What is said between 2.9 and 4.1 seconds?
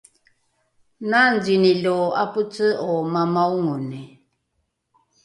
mamaongoni?